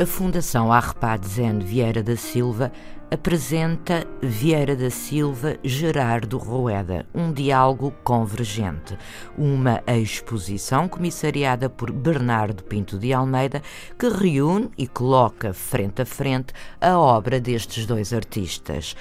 [0.00, 2.72] A Fundação Arrepad Zen Vieira da Silva
[3.10, 8.96] apresenta Vieira da Silva Gerardo Roeda, um diálogo convergente,
[9.36, 13.60] uma exposição comissariada por Bernardo Pinto de Almeida
[13.98, 18.96] que reúne e coloca frente a frente a obra destes dois artistas.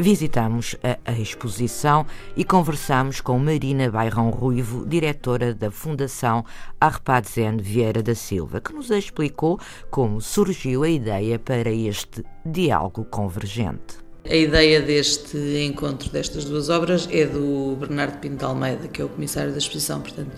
[0.00, 6.42] Visitamos a, exposição e conversamos com Marina Bairrão Ruivo, diretora da Fundação
[6.80, 9.60] Arpadzen Vieira da Silva, que nos explicou
[9.90, 13.98] como surgiu a ideia para este diálogo convergente.
[14.24, 15.36] A ideia deste
[15.66, 20.00] encontro destas duas obras é do Bernardo Pinto Almeida, que é o comissário da exposição,
[20.00, 20.30] portanto,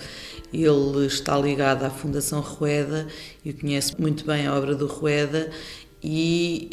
[0.52, 3.06] ele está ligado à Fundação Rueda
[3.44, 5.50] e conhece muito bem a obra do Rueda
[6.02, 6.68] e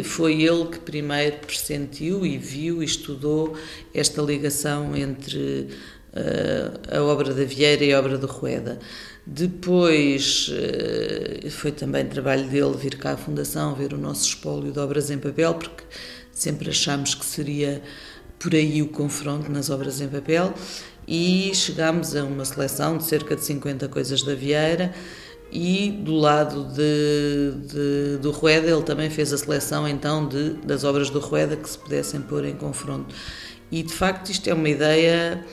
[0.00, 3.56] eh, foi ele que primeiro pressentiu e viu e estudou
[3.94, 5.68] esta ligação entre
[6.12, 8.78] eh, a obra da Vieira e a obra do Rueda.
[9.26, 14.78] Depois eh, foi também trabalho dele vir cá à Fundação, ver o nosso espólio de
[14.78, 15.82] obras em papel, porque
[16.30, 17.82] sempre achámos que seria
[18.38, 20.52] por aí o confronto nas obras em papel,
[21.08, 24.94] e chegámos a uma seleção de cerca de 50 coisas da Vieira
[25.54, 30.82] e do lado de, de, do Rueda ele também fez a seleção então de, das
[30.82, 33.14] obras do Rueda que se pudessem pôr em confronto.
[33.70, 35.44] E de facto isto é uma ideia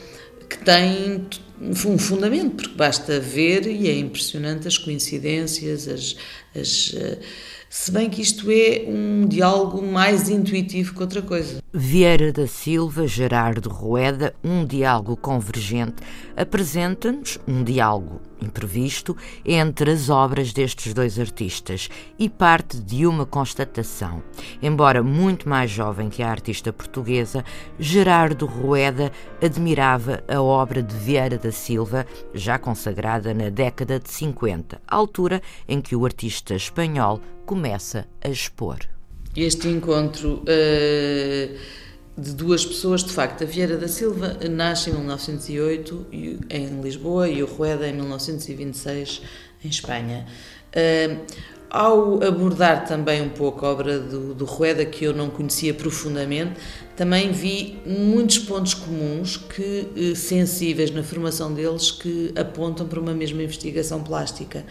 [0.50, 1.28] que tem
[1.60, 6.16] um fundamento, porque basta ver e é impressionante as coincidências, as,
[6.54, 7.18] as eh,
[7.70, 11.62] se bem que isto é um diálogo mais intuitivo que outra coisa.
[11.72, 16.02] Vieira da Silva, Gerardo Rueda, um diálogo convergente,
[16.36, 21.88] apresenta-nos um diálogo imprevisto entre as obras destes dois artistas
[22.18, 24.22] e parte de uma constatação.
[24.62, 27.44] Embora muito mais jovem que a artista portuguesa,
[27.78, 34.80] Gerardo Rueda admirava a obra de Vieira da Silva, já consagrada na década de 50,
[34.86, 38.78] altura em que o artista espanhol começa a expor.
[39.34, 41.58] Este encontro uh,
[42.16, 46.06] de duas pessoas, de facto, a Vieira da Silva nasce em 1908
[46.50, 49.22] em Lisboa e o Rueda em 1926
[49.64, 50.26] em Espanha.
[51.74, 56.52] Ao abordar também um pouco a obra do, do Rueda, que eu não conhecia profundamente,
[56.94, 63.14] também vi muitos pontos comuns que eh, sensíveis na formação deles que apontam para uma
[63.14, 64.66] mesma investigação plástica.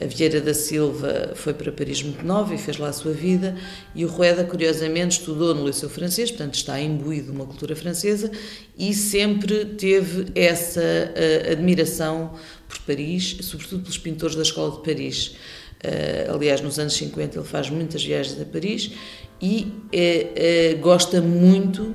[0.00, 3.54] A Vieira da Silva foi para Paris muito nova e fez lá a sua vida,
[3.94, 8.30] e o Rueda, curiosamente, estudou no Liceu Francês, portanto está imbuído de uma cultura francesa,
[8.76, 12.32] e sempre teve essa uh, admiração
[12.68, 15.36] por Paris, sobretudo pelos pintores da Escola de Paris.
[15.84, 18.92] Uh, aliás, nos anos 50 ele faz muitas viagens a Paris
[19.40, 21.94] e uh, gosta muito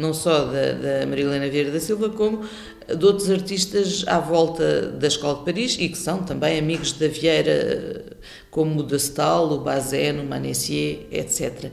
[0.00, 2.42] não só da, da Maria Helena Vieira da Silva, como
[2.88, 7.06] de outros artistas à volta da Escola de Paris e que são também amigos da
[7.06, 8.04] Vieira,
[8.50, 11.70] como o Dastal, o Bazin, o Manessier, etc.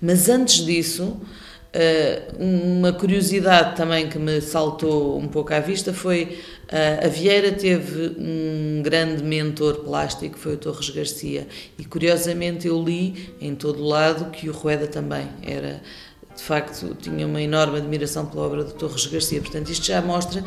[0.00, 1.20] Mas antes disso,
[2.38, 6.38] uma curiosidade também que me saltou um pouco à vista foi
[6.68, 11.46] eh, a Vieira teve um grande mentor plástico, foi o Torres Garcia,
[11.78, 15.80] e curiosamente eu li em todo lado que o Rueda também era
[16.34, 19.40] de facto tinha uma enorme admiração pela obra do Torres Garcia.
[19.40, 20.44] Portanto, isto já mostra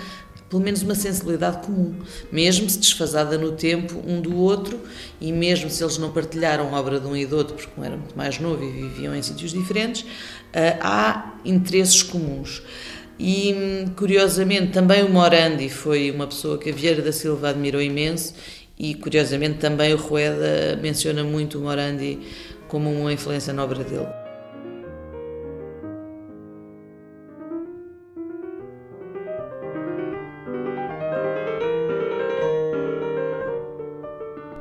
[0.49, 1.95] pelo menos uma sensibilidade comum,
[2.31, 4.79] mesmo se desfasada no tempo um do outro
[5.21, 7.83] e mesmo se eles não partilharam a obra de um e do outro, porque um
[7.83, 10.05] era muito mais novo e viviam em sítios diferentes,
[10.51, 12.63] eh, há interesses comuns.
[13.19, 18.33] E, curiosamente, também o Morandi foi uma pessoa que a Vieira da Silva admirou imenso
[18.77, 22.17] e, curiosamente, também o Rueda menciona muito o Morandi
[22.69, 24.07] como uma influência na obra dele.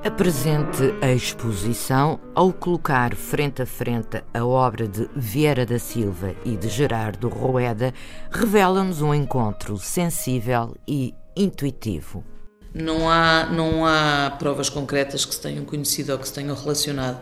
[0.09, 6.57] Apresente a exposição ao colocar frente a frente a obra de Vieira da Silva e
[6.57, 7.93] de Gerardo Roeda,
[8.31, 12.25] revela-nos um encontro sensível e intuitivo.
[12.73, 17.21] Não há, não há provas concretas que se tenham conhecido ou que se tenham relacionado.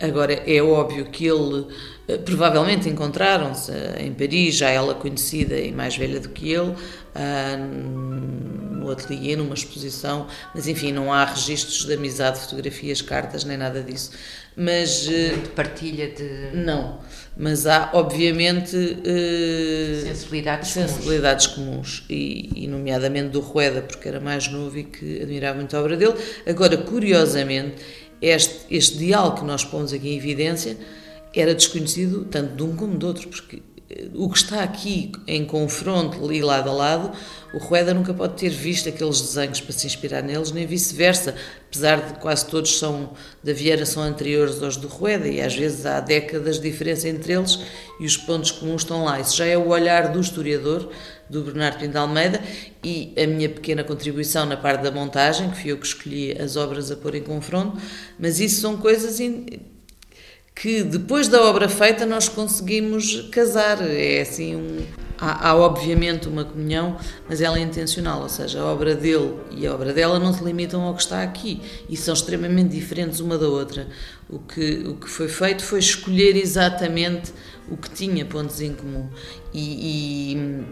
[0.00, 1.66] Agora, é óbvio que ele,
[2.08, 6.74] eh, provavelmente encontraram-se em Paris, já ela conhecida e mais velha do que ele,
[7.14, 13.56] ah, no ateliê, numa exposição, mas enfim, não há registros de amizade, fotografias, cartas, nem
[13.56, 14.10] nada disso.
[14.56, 15.08] Mas.
[15.08, 16.56] Eh, de partilha de.
[16.56, 16.98] Não,
[17.36, 18.76] mas há, obviamente.
[20.02, 25.22] sensibilidades, sensibilidades comuns, comuns e, e, nomeadamente do Rueda, porque era mais novo e que
[25.22, 26.14] admirava muito a obra dele.
[26.46, 27.76] Agora, curiosamente
[28.24, 30.76] este, este diálogo que nós pomos aqui em evidência
[31.34, 33.60] era desconhecido tanto de um como do outro, porque
[33.90, 37.12] eh, o que está aqui em confronto ali lado a lado,
[37.52, 41.34] o Rueda nunca pode ter visto aqueles desenhos para se inspirar neles, nem vice-versa,
[41.66, 43.12] apesar de quase todos são
[43.42, 47.34] da Vieira são anteriores aos do Rueda e às vezes há décadas de diferença entre
[47.34, 47.58] eles
[48.00, 49.20] e os pontos comuns estão lá.
[49.20, 50.88] Isso já é o olhar do historiador,
[51.34, 52.40] do Bernardo Pinto Almeida
[52.82, 56.56] e a minha pequena contribuição na parte da montagem, que fui eu que escolhi as
[56.56, 57.76] obras a pôr em confronto,
[58.18, 59.18] mas isso são coisas
[60.54, 63.82] que depois da obra feita nós conseguimos casar.
[63.82, 64.86] É assim um.
[65.18, 66.96] Há, há, obviamente uma comunhão,
[67.28, 70.42] mas ela é intencional, ou seja, a obra dele e a obra dela não se
[70.42, 73.86] limitam ao que está aqui e são extremamente diferentes uma da outra.
[74.28, 77.32] O que, o que foi feito foi escolher exatamente
[77.68, 79.08] o que tinha pontos em comum.
[79.52, 80.64] E, e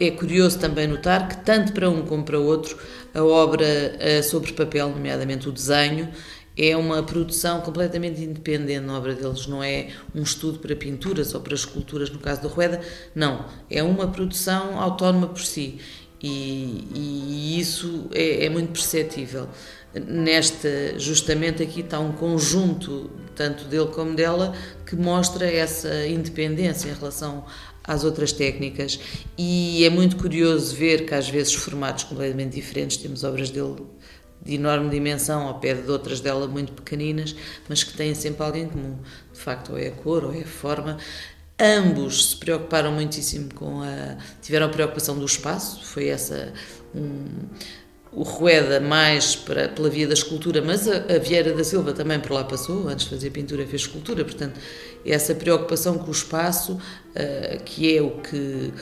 [0.00, 2.76] é curioso também notar que, tanto para um como para outro,
[3.14, 3.66] a obra
[3.98, 6.08] eh, sobre papel, nomeadamente o desenho,
[6.56, 11.40] é uma produção completamente independente na obra deles, não é um estudo para pinturas ou
[11.40, 12.80] para esculturas, no caso do Rueda,
[13.14, 15.78] não, é uma produção autónoma por si.
[16.22, 19.48] E, e isso é, é, muito perceptível.
[19.94, 24.54] Nesta, justamente aqui está um conjunto, tanto dele como dela,
[24.84, 27.44] que mostra essa independência em relação
[27.90, 29.00] às outras técnicas
[29.36, 33.82] e é muito curioso ver que às vezes formatos completamente diferentes, temos obras dele
[34.40, 37.34] de enorme dimensão ao pé de outras dela muito pequeninas,
[37.68, 38.96] mas que têm sempre algo em comum.
[39.32, 40.98] De facto, ou é a cor ou é a forma.
[41.58, 44.16] Ambos se preocuparam muitíssimo com a.
[44.40, 46.54] tiveram a preocupação do espaço, foi essa.
[46.94, 47.26] Um,
[48.12, 52.18] o Rueda mais para, pela via da escultura, mas a, a, Vieira da Silva também
[52.18, 54.58] por lá passou, antes de fazer pintura fez escultura, portanto,
[55.06, 58.72] essa preocupação com o espaço, uh, que é o que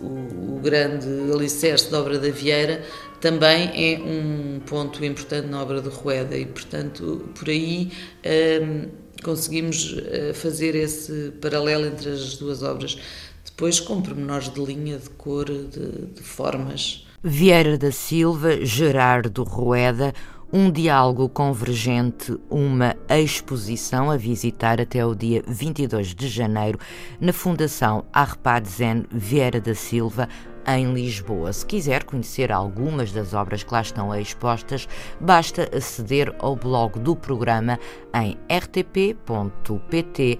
[0.00, 2.82] o, o, grande alicerce da obra da Vieira,
[3.20, 7.92] também é um ponto importante na obra do Rueda e, portanto, por aí
[8.24, 8.88] uh,
[9.22, 12.96] conseguimos uh, fazer esse paralelo entre as duas obras.
[13.44, 17.07] Depois com pormenores de linha, de cor, de, de formas.
[17.22, 20.14] Vieira da Silva, Gerardo Rueda,
[20.52, 26.78] um diálogo convergente, uma exposição a visitar até o dia 22 de janeiro
[27.20, 30.28] na Fundação Arpad Zen Vieira da Silva,
[30.64, 31.52] em Lisboa.
[31.52, 34.86] Se quiser conhecer algumas das obras que lá estão expostas,
[35.20, 37.80] basta aceder ao blog do programa
[38.14, 40.38] em rtp.pt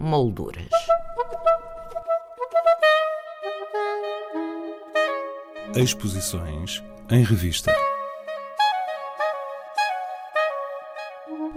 [0.00, 0.70] molduras.
[5.76, 7.70] Exposições em revista.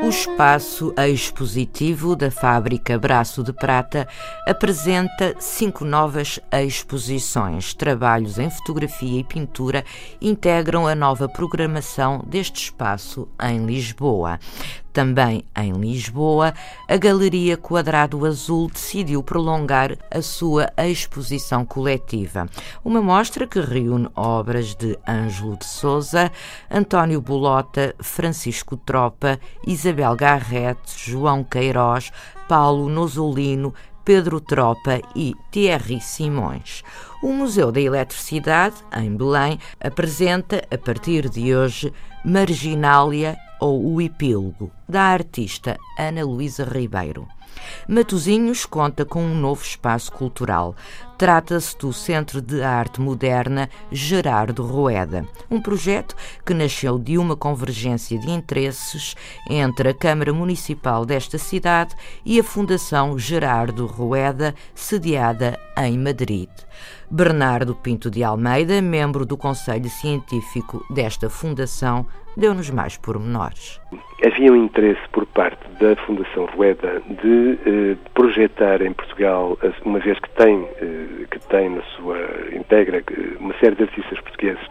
[0.04, 4.08] O espaço expositivo da fábrica Braço de Prata
[4.46, 7.74] apresenta cinco novas exposições.
[7.74, 9.86] Trabalhos em fotografia e pintura
[10.22, 14.40] integram a nova programação deste espaço em Lisboa.
[14.94, 16.54] Também em Lisboa,
[16.88, 22.50] a Galeria Quadrado Azul decidiu prolongar a sua exposição coletiva.
[22.84, 26.30] Uma mostra que reúne obras de Ângelo de Souza,
[26.70, 32.12] António Bolota, Francisco Tropa, Isabel Garrett, João Queiroz,
[32.50, 33.74] Paulo Nosolino,
[34.04, 36.84] Pedro Tropa e Thierry Simões.
[37.24, 41.94] O Museu da Eletricidade, em Belém, apresenta, a partir de hoje,
[42.26, 47.28] Marginália ou O Epílogo, da artista Ana Luísa Ribeiro.
[47.88, 50.76] Matozinhos conta com um novo espaço cultural.
[51.22, 58.18] Trata-se do Centro de Arte Moderna Gerardo Roeda, um projeto que nasceu de uma convergência
[58.18, 59.16] de interesses
[59.48, 66.50] entre a Câmara Municipal desta cidade e a Fundação Gerardo Roeda, sediada em Madrid.
[67.12, 73.80] Bernardo Pinto de Almeida, membro do Conselho Científico desta fundação, deu-nos mais pormenores.
[74.26, 80.20] Havia um interesse por parte da Fundação Rueda de eh, projetar em Portugal, uma vez
[80.20, 82.18] que tem, eh, que tem na sua
[82.54, 83.04] integra
[83.40, 84.64] uma série de artistas portugueses,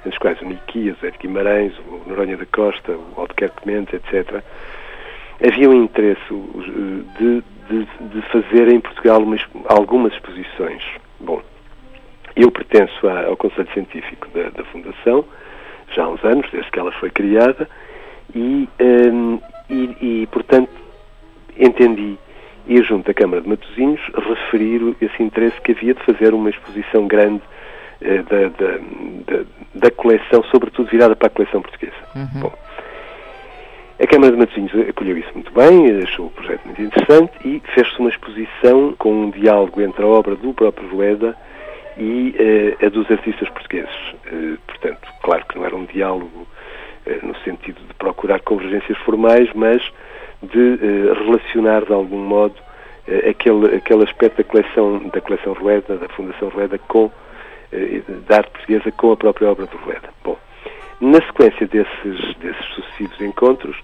[0.00, 3.94] entre os quais o Niquias, o Ed Guimarães, o Noronha da Costa, o Albuquerque Mendes,
[3.94, 4.42] etc.
[5.44, 6.20] Havia um interesse
[7.18, 10.82] de, de, de fazer em Portugal umas, algumas exposições.
[11.20, 11.42] Bom,
[12.34, 15.24] eu pertenço ao Conselho Científico da, da, Fundação,
[15.94, 17.68] já há uns anos, desde que ela foi criada,
[18.34, 20.70] e, um, e, e, portanto,
[21.58, 22.18] entendi
[22.66, 27.06] ir junto à Câmara de Matosinhos referir esse interesse que havia de fazer uma exposição
[27.06, 27.42] grande
[28.00, 28.78] eh, da, da,
[29.26, 29.44] da,
[29.74, 31.96] da, coleção, sobretudo virada para a coleção portuguesa.
[32.14, 32.40] Uhum.
[32.40, 32.52] Bom,
[33.98, 37.98] a Câmara de Matosinhos acolheu isso muito bem, achou o projeto muito interessante e fez-se
[37.98, 41.34] uma exposição com um diálogo entre a obra do próprio Rueda
[41.96, 43.94] e eh, a dos artistas portugueses.
[44.26, 46.46] Eh, portanto, claro que não era um diálogo
[47.06, 49.82] eh, no sentido de procurar convergências formais, mas
[50.46, 52.54] de eh, relacionar de algum modo
[53.06, 57.10] eh, aquele, aquele aspecto da coleção, da coleção Rueda, da Fundação Rueda, com,
[57.72, 60.08] eh, da arte portuguesa com a própria obra do Rueda.
[60.24, 60.36] Bom,
[61.00, 63.76] na sequência desses, desses sucessivos encontros,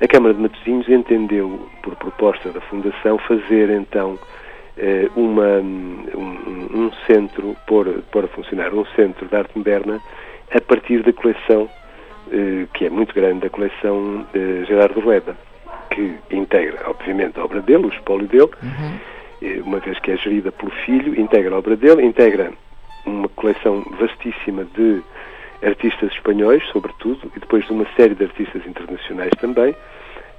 [0.00, 4.18] a Câmara de Matosinhos entendeu, por proposta da Fundação, fazer então
[5.14, 10.00] uma, um, um, centro, pôr, pôr a funcionar um centro de arte moderna
[10.50, 11.68] a partir da coleção,
[12.72, 14.26] que é muito grande, da coleção
[14.66, 15.36] Gerardo Rueda
[15.90, 19.62] que integra, obviamente, a obra dele, o espólio dele, uhum.
[19.64, 22.52] uma vez que é gerida pelo filho, integra a obra dele, integra
[23.04, 25.02] uma coleção vastíssima de
[25.62, 29.74] artistas espanhóis, sobretudo, e depois de uma série de artistas internacionais também,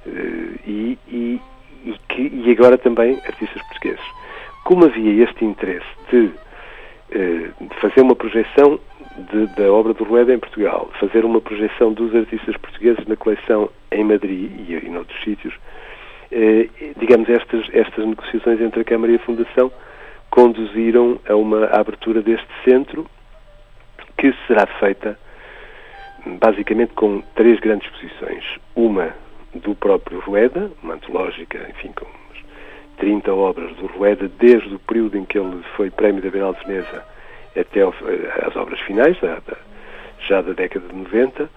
[0.06, 1.40] eh, e, e,
[1.84, 4.04] e, que, e agora também artistas portugueses.
[4.64, 6.30] Como havia este interesse de,
[7.10, 8.80] eh, de fazer uma projeção
[9.16, 13.70] de, da obra do Rueda em Portugal, fazer uma projeção dos artistas portugueses na coleção
[13.90, 15.54] em Madrid e, e noutros sítios,
[16.30, 19.70] eh, digamos, estas, estas negociações entre a Câmara e a Fundação
[20.30, 23.06] conduziram a uma abertura deste centro
[24.16, 25.18] que será feita
[26.40, 28.44] basicamente com três grandes exposições.
[28.74, 29.14] Uma
[29.54, 32.06] do próprio Rueda, uma antológica, enfim, com
[32.96, 36.64] 30 obras do Rueda, desde o período em que ele foi Prémio da Bienal de
[36.64, 37.11] Veneza
[37.56, 39.16] até às obras finais,
[40.26, 41.50] já da década de 90.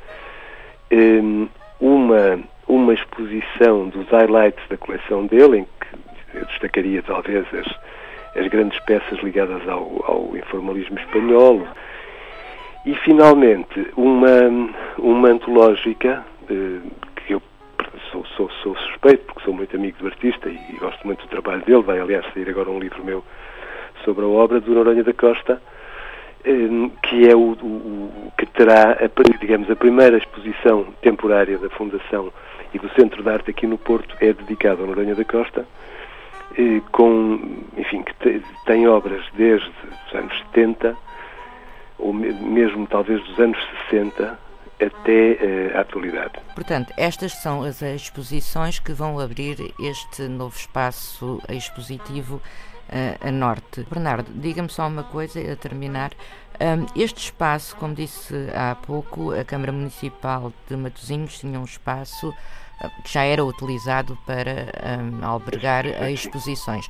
[0.92, 1.48] Hum,
[1.80, 7.68] uma, uma exposição dos highlights da coleção dele, em que eu destacaria talvez as,
[8.36, 11.68] as grandes peças ligadas ao, ao informalismo espanhol.
[12.86, 16.80] E, finalmente, uma, uma antológica, eh,
[17.16, 17.42] que eu
[18.12, 21.30] sou, sou, sou, suspeito, porque sou muito amigo do artista e, e, gosto muito do
[21.30, 21.82] trabalho dele.
[21.82, 23.24] Vai, aliás, sair agora um livro meu
[24.04, 25.60] sobre a obra do Noronha da Costa,
[27.02, 32.32] que é o, o, que terá, a, digamos, a primeira exposição temporária da Fundação
[32.74, 35.66] e do Centro de Arte aqui no Porto é dedicada ao Noronha da Costa,
[36.58, 37.40] eh, com,
[37.78, 39.70] enfim, que te, tem obras desde
[40.08, 40.96] os anos 70,
[41.98, 43.58] ou mesmo talvez dos anos
[43.90, 44.40] 60,
[44.80, 46.34] até eh, a atualidade.
[46.54, 52.42] Portanto, estas são as exposições que vão abrir este novo espaço expositivo
[53.22, 53.86] a norte.
[53.90, 56.12] Bernardo, diga-me só uma coisa a terminar.
[56.96, 62.34] este espaço, como disse há pouco, a Câmara Municipal de Matosinhos tinha um espaço
[62.82, 64.68] ah, que já era utilizado para
[65.22, 66.88] albergar exposições.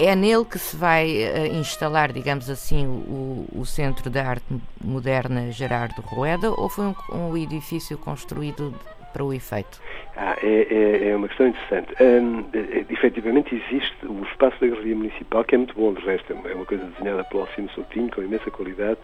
[0.00, 4.44] É nele que se vai uh, instalar, digamos assim, o, o, Centro de Arte
[4.80, 8.72] Moderna Gerardo Rueda ou foi um, um edifício construído
[9.12, 9.80] para o efeito?
[10.16, 11.94] Ah, é, é, é, uma questão interessante.
[12.02, 16.32] Um, é, efetivamente existe o espaço da Galeria Municipal, que é muito bom, de resto,
[16.32, 18.98] é uma coisa desenhada pelo Alcino Soutinho, com imensa qualidade,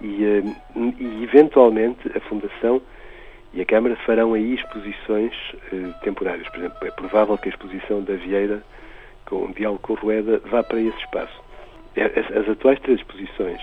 [0.00, 0.42] e,
[0.74, 2.80] um, e eventualmente a Fundação
[3.52, 5.32] e a Câmara farão aí exposições
[5.72, 6.48] uh, temporárias.
[6.48, 8.62] Por exemplo, é provável que a exposição da Vieira,
[9.26, 11.40] com o Diálogo com Rueda, vá para esse espaço.
[11.94, 13.60] É, as, as atuais três exposições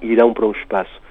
[0.00, 1.07] irão para um espaço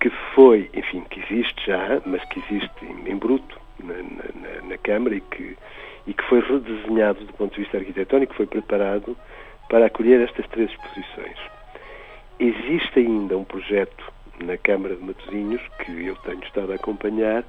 [0.00, 4.78] que foi, enfim, que existe já, mas que existe em, em bruto na, na, na,
[4.78, 5.56] Câmara e que,
[6.06, 9.16] e que foi redesenhado do ponto de vista arquitetónico, foi preparado
[9.68, 11.38] para acolher estas três exposições.
[12.38, 17.44] Existe ainda um projeto na Câmara de Matosinhos, que eu tenho estado a acompanhar,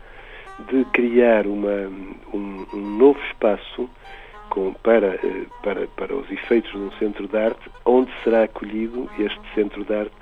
[0.68, 1.88] de criar uma,
[2.34, 3.90] um, um novo espaço
[4.50, 9.10] com, para, eh, para, para os efeitos de um centro de arte, onde será acolhido
[9.20, 10.16] este centro de arte.